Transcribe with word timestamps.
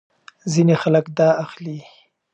ځینې 0.51 0.75
خلک 0.83 1.05
دا 1.17 1.29
اخلي. 1.43 1.79